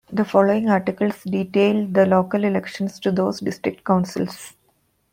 [0.11, 4.55] The following articles detail the local elections to those district councils.